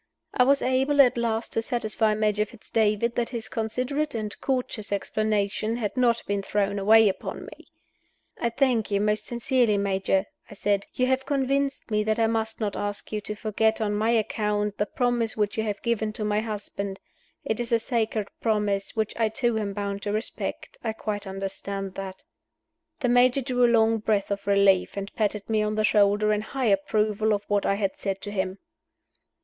I 0.33 0.45
was 0.45 0.63
able 0.63 0.99
at 0.99 1.15
last 1.15 1.53
to 1.53 1.61
satisfy 1.61 2.15
Major 2.15 2.43
Fitz 2.47 2.71
David 2.71 3.13
that 3.13 3.29
his 3.29 3.47
considerate 3.47 4.15
and 4.15 4.35
courteous 4.41 4.91
explanation 4.91 5.75
had 5.75 5.95
not 5.95 6.23
been 6.25 6.41
thrown 6.41 6.79
away 6.79 7.07
upon 7.07 7.45
me. 7.45 7.67
"I 8.39 8.49
thank 8.49 8.89
you, 8.89 8.99
most 8.99 9.27
sincerely, 9.27 9.77
Major," 9.77 10.25
I 10.49 10.55
said 10.55 10.87
"You 10.95 11.05
have 11.05 11.27
convinced 11.27 11.91
me 11.91 12.03
that 12.03 12.17
I 12.17 12.25
must 12.25 12.59
not 12.59 12.75
ask 12.75 13.11
you 13.11 13.21
to 13.21 13.35
forget, 13.35 13.79
on 13.79 13.93
my 13.93 14.09
account, 14.09 14.79
the 14.79 14.87
promise 14.87 15.37
which 15.37 15.55
you 15.55 15.61
have 15.65 15.83
given 15.83 16.11
to 16.13 16.25
my 16.25 16.39
husband. 16.39 16.99
It 17.45 17.59
is 17.59 17.71
a 17.71 17.77
sacred 17.77 18.27
promise, 18.41 18.95
which 18.95 19.13
I 19.17 19.29
too 19.29 19.59
am 19.59 19.71
bound 19.71 20.01
to 20.01 20.11
respect 20.11 20.79
I 20.83 20.93
quite 20.93 21.27
understand 21.27 21.93
that." 21.93 22.23
The 23.01 23.09
Major 23.09 23.41
drew 23.43 23.63
a 23.63 23.67
long 23.71 23.99
breath 23.99 24.31
of 24.31 24.47
relief, 24.47 24.97
and 24.97 25.13
patted 25.13 25.47
me 25.47 25.61
on 25.61 25.75
the 25.75 25.83
shoulder 25.83 26.33
in 26.33 26.41
high 26.41 26.65
approval 26.73 27.35
of 27.35 27.43
what 27.47 27.67
I 27.67 27.75
had 27.75 27.97
said 27.99 28.19
to 28.21 28.31
him. 28.31 28.57